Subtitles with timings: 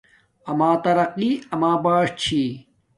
[0.49, 2.43] اما ترقی اما بݽ چھی